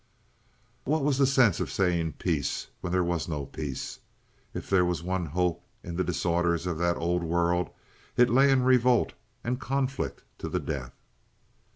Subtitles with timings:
[0.83, 3.99] What was the sense of saying "peace" when there was no peace?
[4.51, 7.69] If there was one hope in the disorders of that old world
[8.17, 10.95] it lay in revolt and conflict to the death.